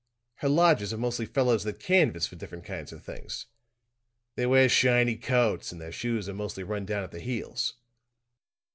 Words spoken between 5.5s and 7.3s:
and their shoes are mostly run down at the